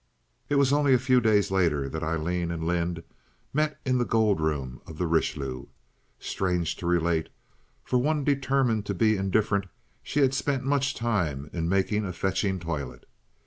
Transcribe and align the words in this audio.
It 0.49 0.55
was 0.55 0.73
only 0.73 0.95
a 0.95 0.97
few 0.97 1.21
days 1.21 1.51
later 1.51 1.87
that 1.87 2.01
Aileen 2.01 2.49
and 2.49 2.63
Lynde 2.65 3.03
met 3.53 3.79
in 3.85 3.99
the 3.99 4.03
gold 4.03 4.41
room 4.41 4.81
of 4.87 4.97
the 4.97 5.05
Richelieu. 5.05 5.67
Strange 6.17 6.75
to 6.77 6.87
relate, 6.87 7.29
for 7.83 7.99
one 7.99 8.23
determined 8.23 8.87
to 8.87 8.95
be 8.95 9.15
indifferent 9.15 9.67
she 10.01 10.21
had 10.21 10.33
spent 10.33 10.63
much 10.65 10.95
time 10.95 11.51
in 11.53 11.69
making 11.69 12.03
a 12.03 12.13
fetching 12.13 12.59
toilet. 12.59 13.07